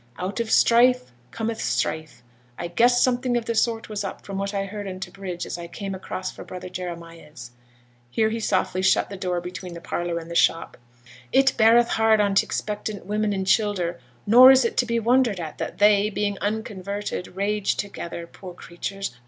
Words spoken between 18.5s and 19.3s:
creatures!)